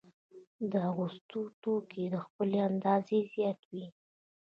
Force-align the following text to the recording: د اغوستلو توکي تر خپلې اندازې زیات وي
د 0.71 0.73
اغوستلو 0.89 1.41
توکي 1.61 2.03
تر 2.11 2.19
خپلې 2.25 2.57
اندازې 2.69 3.17
زیات 3.33 3.59
وي 3.71 3.85